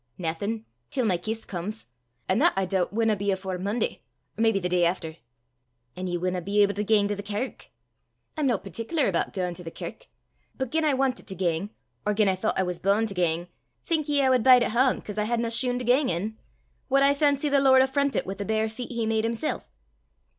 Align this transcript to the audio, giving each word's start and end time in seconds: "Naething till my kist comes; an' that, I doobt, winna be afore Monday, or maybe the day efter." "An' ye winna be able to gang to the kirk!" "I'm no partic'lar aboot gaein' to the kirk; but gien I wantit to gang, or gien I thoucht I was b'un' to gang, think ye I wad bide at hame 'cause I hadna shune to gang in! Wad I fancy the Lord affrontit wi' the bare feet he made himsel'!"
"Naething 0.17 0.65
till 0.89 1.05
my 1.05 1.15
kist 1.17 1.47
comes; 1.47 1.85
an' 2.27 2.39
that, 2.39 2.53
I 2.55 2.65
doobt, 2.65 2.91
winna 2.91 3.15
be 3.15 3.29
afore 3.29 3.59
Monday, 3.59 4.01
or 4.35 4.41
maybe 4.41 4.57
the 4.57 4.67
day 4.67 4.83
efter." 4.83 5.17
"An' 5.95 6.07
ye 6.07 6.17
winna 6.17 6.41
be 6.41 6.63
able 6.63 6.73
to 6.73 6.83
gang 6.83 7.07
to 7.07 7.15
the 7.15 7.21
kirk!" 7.21 7.67
"I'm 8.35 8.47
no 8.47 8.57
partic'lar 8.57 9.09
aboot 9.09 9.31
gaein' 9.31 9.53
to 9.53 9.63
the 9.63 9.69
kirk; 9.69 10.07
but 10.57 10.71
gien 10.71 10.85
I 10.85 10.95
wantit 10.95 11.27
to 11.27 11.35
gang, 11.35 11.69
or 12.03 12.15
gien 12.15 12.27
I 12.29 12.35
thoucht 12.35 12.57
I 12.57 12.63
was 12.63 12.79
b'un' 12.79 13.05
to 13.09 13.13
gang, 13.13 13.47
think 13.85 14.09
ye 14.09 14.23
I 14.23 14.31
wad 14.31 14.41
bide 14.41 14.63
at 14.63 14.71
hame 14.71 15.01
'cause 15.03 15.19
I 15.19 15.25
hadna 15.25 15.51
shune 15.51 15.77
to 15.77 15.85
gang 15.85 16.09
in! 16.09 16.35
Wad 16.89 17.03
I 17.03 17.13
fancy 17.13 17.47
the 17.47 17.59
Lord 17.59 17.83
affrontit 17.83 18.25
wi' 18.25 18.33
the 18.33 18.43
bare 18.43 18.69
feet 18.69 18.91
he 18.91 19.05
made 19.05 19.23
himsel'!" 19.23 19.65